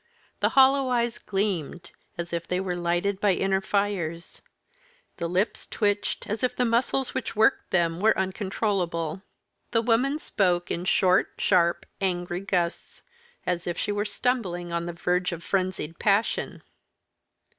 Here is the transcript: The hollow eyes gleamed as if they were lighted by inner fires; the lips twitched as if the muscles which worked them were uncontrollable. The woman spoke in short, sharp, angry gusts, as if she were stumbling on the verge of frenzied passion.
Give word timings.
The 0.39 0.49
hollow 0.57 0.89
eyes 0.89 1.19
gleamed 1.19 1.91
as 2.17 2.33
if 2.33 2.47
they 2.47 2.59
were 2.59 2.75
lighted 2.75 3.21
by 3.21 3.33
inner 3.35 3.61
fires; 3.61 4.41
the 5.17 5.29
lips 5.29 5.67
twitched 5.67 6.25
as 6.25 6.43
if 6.43 6.55
the 6.55 6.65
muscles 6.65 7.13
which 7.13 7.35
worked 7.35 7.69
them 7.69 7.99
were 7.99 8.17
uncontrollable. 8.17 9.21
The 9.69 9.83
woman 9.83 10.17
spoke 10.17 10.71
in 10.71 10.85
short, 10.85 11.33
sharp, 11.37 11.85
angry 12.01 12.39
gusts, 12.41 13.03
as 13.45 13.67
if 13.67 13.77
she 13.77 13.91
were 13.91 14.05
stumbling 14.05 14.73
on 14.73 14.87
the 14.87 14.93
verge 14.93 15.31
of 15.31 15.43
frenzied 15.43 15.99
passion. 15.99 16.63